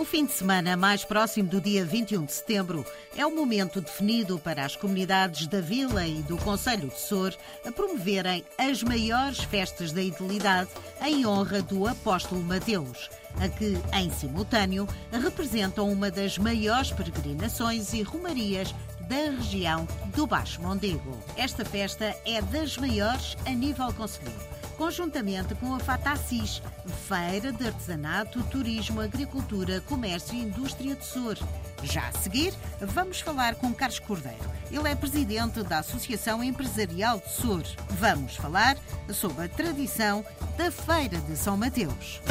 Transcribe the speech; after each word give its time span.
O 0.00 0.04
fim 0.06 0.24
de 0.24 0.32
semana 0.32 0.78
mais 0.78 1.04
próximo 1.04 1.46
do 1.46 1.60
dia 1.60 1.84
21 1.84 2.24
de 2.24 2.32
setembro 2.32 2.86
é 3.14 3.26
o 3.26 3.36
momento 3.36 3.82
definido 3.82 4.38
para 4.38 4.64
as 4.64 4.74
comunidades 4.74 5.46
da 5.46 5.60
Vila 5.60 6.06
e 6.06 6.22
do 6.22 6.38
Conselho 6.38 6.88
de 6.88 6.98
Sor 6.98 7.36
promoverem 7.76 8.42
as 8.56 8.82
maiores 8.82 9.40
festas 9.40 9.92
da 9.92 10.00
idilidade 10.00 10.70
em 11.02 11.26
honra 11.26 11.60
do 11.60 11.86
apóstolo 11.86 12.42
Mateus, 12.42 13.10
a 13.38 13.46
que, 13.46 13.76
em 13.92 14.10
simultâneo, 14.10 14.88
representam 15.12 15.92
uma 15.92 16.10
das 16.10 16.38
maiores 16.38 16.90
peregrinações 16.90 17.92
e 17.92 18.00
romarias 18.00 18.74
da 19.02 19.36
região 19.36 19.86
do 20.16 20.26
Baixo 20.26 20.62
Mondego. 20.62 21.14
Esta 21.36 21.62
festa 21.62 22.16
é 22.24 22.40
das 22.40 22.78
maiores 22.78 23.36
a 23.44 23.50
nível 23.50 23.92
concelhio 23.92 24.59
conjuntamente 24.80 25.54
com 25.56 25.74
a 25.74 25.78
FATACIS, 25.78 26.62
Feira 27.06 27.52
de 27.52 27.66
Artesanato, 27.66 28.42
Turismo, 28.44 29.02
Agricultura, 29.02 29.82
Comércio 29.82 30.34
e 30.34 30.40
Indústria 30.40 30.96
de 30.96 31.04
Sor. 31.04 31.36
Já 31.82 32.08
a 32.08 32.12
seguir, 32.12 32.54
vamos 32.80 33.20
falar 33.20 33.56
com 33.56 33.74
Carlos 33.74 33.98
Cordeiro. 33.98 34.38
Ele 34.70 34.88
é 34.88 34.94
presidente 34.94 35.62
da 35.62 35.80
Associação 35.80 36.42
Empresarial 36.42 37.18
de 37.18 37.30
Sor. 37.30 37.62
Vamos 37.90 38.36
falar 38.36 38.78
sobre 39.12 39.44
a 39.44 39.48
tradição 39.50 40.24
da 40.56 40.70
Feira 40.70 41.18
de 41.18 41.36
São 41.36 41.58
Mateus. 41.58 42.22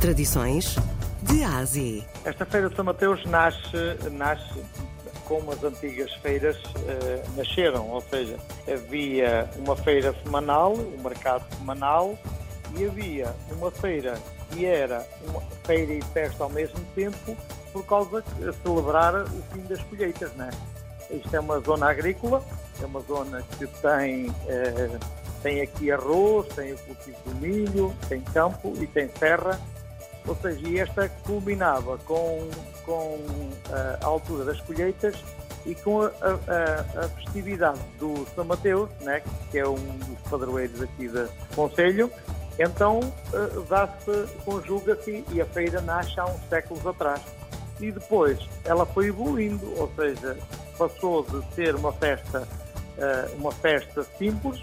Tradições 0.00 0.76
de 1.20 1.42
Ásia. 1.42 2.06
Esta 2.24 2.46
Feira 2.46 2.70
de 2.70 2.76
São 2.76 2.84
Mateus 2.84 3.26
nasce, 3.26 3.76
nasce 4.12 4.62
como 5.26 5.52
as 5.52 5.62
antigas 5.62 6.12
feiras 6.14 6.56
eh, 6.88 7.22
nasceram, 7.36 7.90
ou 7.90 8.00
seja, 8.00 8.36
havia 8.72 9.48
uma 9.56 9.76
feira 9.76 10.14
semanal, 10.22 10.74
um 10.74 11.02
mercado 11.02 11.44
semanal, 11.56 12.18
e 12.76 12.84
havia 12.84 13.34
uma 13.52 13.70
feira 13.70 14.18
que 14.50 14.64
era 14.64 15.06
uma 15.28 15.40
feira 15.64 15.92
e 15.92 16.02
festa 16.02 16.44
ao 16.44 16.50
mesmo 16.50 16.80
tempo, 16.94 17.36
por 17.72 17.84
causa 17.84 18.22
de 18.22 18.52
celebrar 18.62 19.14
o 19.14 19.42
fim 19.52 19.60
das 19.62 19.82
colheitas, 19.82 20.32
né? 20.32 20.50
Isto 21.10 21.36
é 21.36 21.40
uma 21.40 21.60
zona 21.60 21.90
agrícola, 21.90 22.42
é 22.80 22.86
uma 22.86 23.00
zona 23.00 23.42
que 23.58 23.66
tem, 23.66 24.32
eh, 24.48 24.98
tem 25.42 25.60
aqui 25.60 25.90
arroz, 25.90 26.48
tem 26.54 26.72
o 26.72 26.78
cultivo 26.78 27.16
do 27.26 27.34
milho, 27.36 27.94
tem 28.08 28.20
campo 28.20 28.72
e 28.80 28.86
tem 28.86 29.10
serra, 29.18 29.60
ou 30.26 30.34
seja, 30.36 30.66
e 30.66 30.78
esta 30.78 31.08
culminava 31.24 31.98
com, 31.98 32.48
com 32.86 33.18
a 34.00 34.06
altura 34.06 34.44
das 34.44 34.60
colheitas 34.62 35.16
e 35.66 35.74
com 35.74 36.02
a, 36.02 36.06
a, 36.06 37.04
a 37.04 37.08
festividade 37.08 37.80
do 37.98 38.26
São 38.34 38.44
Mateus, 38.44 38.88
né, 39.00 39.20
que 39.50 39.58
é 39.58 39.68
um 39.68 39.74
dos 39.74 40.18
padroeiros 40.30 40.80
aqui 40.80 41.08
do 41.08 41.28
Conselho, 41.54 42.10
então 42.58 43.00
uh, 43.00 43.62
dá-se, 43.68 44.26
conjuga-se 44.44 45.24
e 45.32 45.40
a 45.40 45.46
feira 45.46 45.80
nasce 45.80 46.18
há 46.18 46.24
uns 46.24 46.40
séculos 46.48 46.86
atrás. 46.86 47.20
E 47.80 47.92
depois 47.92 48.38
ela 48.64 48.86
foi 48.86 49.08
evoluindo, 49.08 49.78
ou 49.78 49.90
seja, 49.94 50.38
passou 50.78 51.22
de 51.24 51.54
ser 51.54 51.74
uma 51.74 51.92
festa, 51.92 52.48
uh, 52.96 53.36
uma 53.36 53.52
festa 53.52 54.06
simples, 54.16 54.62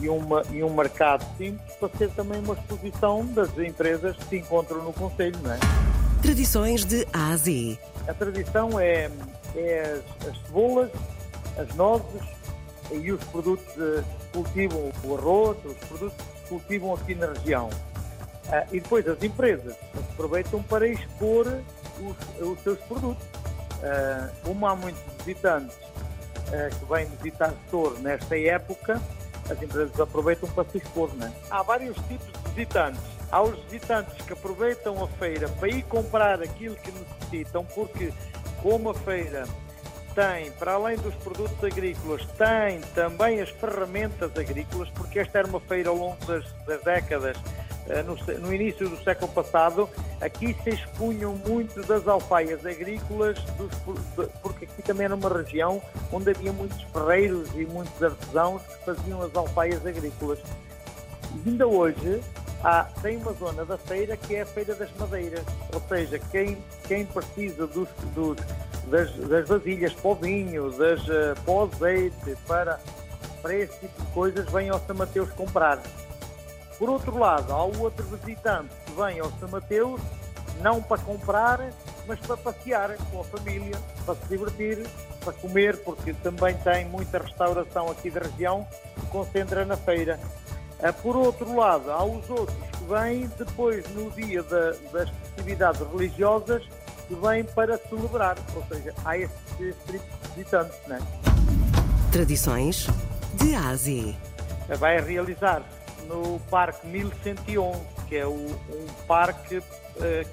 e, 0.00 0.08
uma, 0.08 0.42
e 0.50 0.62
um 0.62 0.74
mercado 0.74 1.24
simples 1.36 1.72
para 1.76 1.88
ser 1.96 2.10
também 2.10 2.40
uma 2.40 2.54
exposição 2.54 3.24
das 3.26 3.56
empresas 3.56 4.16
que 4.16 4.24
se 4.24 4.36
encontram 4.38 4.82
no 4.82 4.92
Conselho. 4.92 5.38
Não 5.42 5.52
é? 5.52 5.83
Tradições 6.24 6.86
de 6.86 7.06
Ásia. 7.12 7.78
A 8.08 8.14
tradição 8.14 8.80
é, 8.80 9.10
é 9.54 10.00
as, 10.22 10.26
as, 10.26 10.38
cebolas, 10.46 10.90
as 11.58 11.74
nozes 11.74 12.22
e 12.90 13.12
os 13.12 13.22
produtos 13.24 13.66
que 13.74 14.04
cultivam 14.32 14.90
o 15.04 15.16
arroz, 15.18 15.58
os 15.66 15.76
produtos 15.86 16.16
que 16.16 16.48
cultivam 16.48 16.94
aqui 16.94 17.14
na 17.14 17.26
região. 17.26 17.68
Ah, 18.48 18.64
e 18.72 18.80
depois 18.80 19.06
as 19.06 19.22
empresas 19.22 19.76
aproveitam 20.12 20.62
para 20.62 20.88
expor 20.88 21.46
os, 22.00 22.40
os 22.40 22.58
seus 22.62 22.78
produtos. 22.78 23.26
Ah, 23.82 24.30
como 24.44 24.66
há 24.66 24.74
muitos 24.74 25.02
visitantes 25.18 25.76
ah, 26.48 26.70
que 26.70 26.84
vêm 26.86 27.04
visitar 27.22 27.52
Sor 27.70 28.00
nesta 28.00 28.38
época, 28.38 28.98
as 29.50 29.62
empresas 29.62 30.00
aproveitam 30.00 30.48
para 30.48 30.64
se 30.70 30.78
expor. 30.78 31.14
Né? 31.16 31.30
Há 31.50 31.62
vários 31.62 31.94
tipos 32.08 32.26
de 32.26 32.48
visitantes. 32.54 33.13
Há 33.30 33.42
os 33.42 33.58
visitantes 33.64 34.24
que 34.24 34.32
aproveitam 34.32 35.02
a 35.02 35.08
feira 35.08 35.48
para 35.48 35.68
ir 35.68 35.82
comprar 35.84 36.42
aquilo 36.42 36.76
que 36.76 36.92
necessitam, 36.92 37.64
porque 37.74 38.12
como 38.62 38.90
a 38.90 38.94
feira 38.94 39.44
tem, 40.14 40.50
para 40.52 40.74
além 40.74 40.96
dos 40.96 41.14
produtos 41.16 41.62
agrícolas, 41.62 42.24
tem 42.38 42.80
também 42.94 43.40
as 43.40 43.50
ferramentas 43.50 44.30
agrícolas, 44.36 44.88
porque 44.90 45.18
esta 45.18 45.38
era 45.38 45.48
uma 45.48 45.60
feira 45.60 45.90
ao 45.90 45.96
longo 45.96 46.24
das, 46.24 46.44
das 46.66 46.82
décadas 46.82 47.36
eh, 47.88 48.02
no, 48.02 48.16
no, 48.38 48.54
início 48.54 48.88
do 48.88 48.96
século 49.02 49.30
passado, 49.32 49.88
aqui 50.20 50.56
se 50.62 50.70
expunham 50.70 51.34
muito 51.46 51.82
das 51.82 52.08
alfaias 52.08 52.64
agrícolas, 52.64 53.38
dos, 53.58 54.28
porque 54.40 54.64
aqui 54.64 54.82
também 54.82 55.04
era 55.04 55.14
uma 55.14 55.28
região 55.28 55.82
onde 56.10 56.30
havia 56.30 56.52
muitos 56.52 56.80
ferreiros 56.84 57.50
e 57.54 57.66
muitos 57.66 58.02
artesãos 58.02 58.62
que 58.62 58.84
faziam 58.86 59.20
as 59.20 59.34
alfaias 59.34 59.84
agrícolas. 59.84 60.38
E 61.34 61.50
ainda 61.50 61.66
hoje 61.66 62.22
há, 62.64 62.84
tem 63.02 63.18
uma 63.18 63.32
zona 63.34 63.64
da 63.64 63.76
feira 63.76 64.16
que 64.16 64.34
é 64.34 64.42
a 64.42 64.46
Feira 64.46 64.74
das 64.74 64.90
Madeiras, 64.96 65.44
ou 65.72 65.80
seja, 65.88 66.18
quem, 66.30 66.58
quem 66.88 67.04
precisa 67.06 67.66
dos, 67.66 67.88
dos 68.14 68.36
das, 68.86 69.14
das, 69.28 69.48
vasilhas 69.48 69.92
para 69.92 70.10
o 70.10 70.14
vinho, 70.14 70.70
das, 70.72 71.00
uh, 71.02 71.34
para 71.44 71.52
o 71.52 71.62
azeite, 71.62 72.36
para, 72.46 72.80
para 73.42 73.54
esse 73.54 73.78
tipo 73.78 74.02
de 74.02 74.08
coisas, 74.12 74.50
vem 74.50 74.70
ao 74.70 74.80
São 74.80 74.96
Mateus 74.96 75.30
comprar. 75.32 75.80
Por 76.78 76.90
outro 76.90 77.16
lado, 77.18 77.52
há 77.52 77.64
o 77.64 77.80
outro 77.80 78.04
visitante 78.06 78.74
que 78.84 78.92
vem 78.92 79.20
ao 79.20 79.30
São 79.38 79.48
Mateus 79.48 80.00
não 80.60 80.82
para 80.82 81.00
comprar, 81.02 81.60
mas 82.06 82.18
para 82.20 82.36
passear 82.36 82.96
com 83.10 83.20
a 83.20 83.24
família, 83.24 83.76
para 84.04 84.14
se 84.14 84.28
divertir, 84.28 84.86
para 85.22 85.32
comer, 85.32 85.76
porque 85.78 86.12
também 86.14 86.54
tem 86.58 86.84
muita 86.86 87.18
restauração 87.18 87.90
aqui 87.90 88.10
da 88.10 88.20
região 88.20 88.66
que 88.94 89.06
concentra 89.06 89.64
na 89.64 89.76
feira. 89.76 90.18
Ah, 90.82 90.92
por 90.92 91.16
outro 91.16 91.54
lado, 91.56 91.90
há 91.90 92.04
os 92.04 92.28
outros 92.28 92.56
que 92.56 92.84
vêm 92.84 93.30
depois, 93.38 93.88
no 93.94 94.10
dia 94.10 94.42
da, 94.42 94.72
das 94.92 95.08
festividades 95.10 95.80
religiosas, 95.92 96.62
que 97.08 97.14
vêm 97.14 97.44
para 97.44 97.78
celebrar, 97.78 98.36
ou 98.54 98.64
seja, 98.66 98.94
há 99.04 99.16
tipos 99.16 99.86
de 99.86 100.00
visitantes. 100.34 100.78
Né? 100.86 100.98
Tradições 102.12 102.86
de 103.34 103.54
Ásia. 103.54 104.14
Vai 104.78 105.00
realizar-se 105.00 105.66
no 106.08 106.40
Parque 106.50 106.86
1111, 106.86 107.80
que 108.08 108.16
é 108.16 108.26
o, 108.26 108.32
um 108.32 108.86
parque 109.06 109.58
uh, 109.58 109.64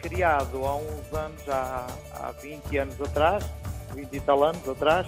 criado 0.00 0.64
há 0.64 0.76
uns 0.76 1.12
anos, 1.12 1.48
há, 1.48 1.86
há 2.14 2.32
20 2.40 2.78
anos 2.78 3.00
atrás, 3.00 3.44
20 3.94 4.12
e 4.12 4.20
tal 4.20 4.44
anos 4.44 4.68
atrás, 4.68 5.06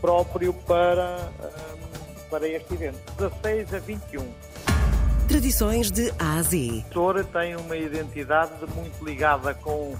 próprio 0.00 0.52
para, 0.52 1.30
ehm, 1.42 1.93
para 2.34 2.48
este 2.48 2.74
evento, 2.74 2.98
16 3.16 3.74
a 3.74 3.78
21. 3.78 4.28
Tradições 5.28 5.88
de 5.92 6.12
Ásia. 6.18 6.84
A 6.90 6.92
Sora 6.92 7.22
tem 7.22 7.54
uma 7.54 7.76
identidade 7.76 8.50
muito 8.74 9.04
ligada 9.04 9.54
com 9.54 9.96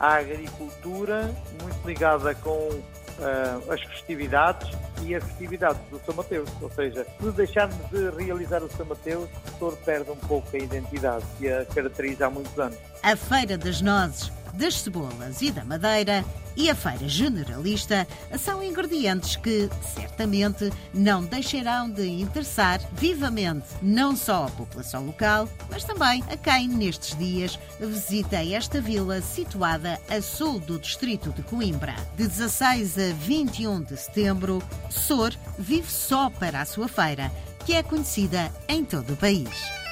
a 0.00 0.14
agricultura, 0.16 1.32
muito 1.62 1.86
ligada 1.86 2.34
com 2.34 2.50
uh, 2.50 3.72
as 3.72 3.80
festividades 3.82 4.68
e 5.04 5.14
as 5.14 5.22
festividades 5.22 5.80
do 5.88 6.00
São 6.04 6.12
Mateus. 6.16 6.50
Ou 6.60 6.70
seja, 6.72 7.06
se 7.20 7.30
deixarmos 7.30 7.76
de 7.88 8.10
realizar 8.20 8.64
o 8.64 8.68
São 8.72 8.84
Mateus, 8.84 9.28
o 9.54 9.58
Sor 9.60 9.76
perde 9.84 10.10
um 10.10 10.16
pouco 10.16 10.48
a 10.56 10.58
identidade 10.58 11.24
que 11.38 11.48
a 11.48 11.64
caracteriza 11.66 12.26
há 12.26 12.30
muitos 12.30 12.58
anos. 12.58 12.76
A 13.04 13.14
Feira 13.14 13.56
das 13.56 13.80
Nozes 13.80 14.32
das 14.54 14.80
cebolas 14.80 15.40
e 15.42 15.52
da 15.52 15.64
madeira 15.64 16.24
e 16.56 16.70
a 16.70 16.74
feira 16.74 17.08
generalista 17.08 18.06
são 18.38 18.62
ingredientes 18.62 19.36
que 19.36 19.68
certamente 19.94 20.72
não 20.92 21.24
deixarão 21.24 21.90
de 21.90 22.06
interessar 22.06 22.80
vivamente 22.92 23.66
não 23.82 24.16
só 24.16 24.46
a 24.46 24.50
população 24.50 25.04
local, 25.04 25.48
mas 25.70 25.84
também 25.84 26.24
a 26.30 26.36
quem 26.36 26.68
nestes 26.68 27.16
dias 27.16 27.58
visita 27.78 28.36
esta 28.36 28.80
vila 28.80 29.20
situada 29.20 30.00
a 30.08 30.20
sul 30.20 30.58
do 30.60 30.78
distrito 30.78 31.30
de 31.30 31.42
Coimbra. 31.42 31.94
De 32.16 32.26
16 32.26 32.98
a 32.98 33.12
21 33.12 33.82
de 33.82 33.96
setembro, 33.96 34.62
Sor 34.90 35.34
vive 35.58 35.90
só 35.90 36.30
para 36.30 36.60
a 36.60 36.66
sua 36.66 36.88
feira, 36.88 37.30
que 37.64 37.74
é 37.74 37.82
conhecida 37.82 38.50
em 38.68 38.84
todo 38.84 39.12
o 39.12 39.16
país. 39.16 39.85